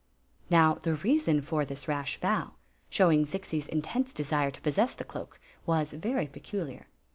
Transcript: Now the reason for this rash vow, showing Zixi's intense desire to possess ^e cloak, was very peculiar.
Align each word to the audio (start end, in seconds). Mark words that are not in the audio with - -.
Now 0.49 0.73
the 0.81 0.95
reason 0.95 1.41
for 1.43 1.63
this 1.63 1.87
rash 1.87 2.19
vow, 2.19 2.55
showing 2.89 3.23
Zixi's 3.23 3.67
intense 3.67 4.13
desire 4.13 4.49
to 4.49 4.61
possess 4.61 4.95
^e 4.95 5.07
cloak, 5.07 5.39
was 5.67 5.93
very 5.93 6.25
peculiar. 6.25 6.87